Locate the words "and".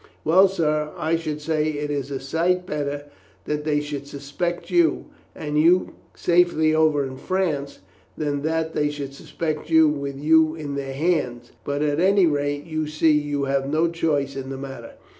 5.35-5.59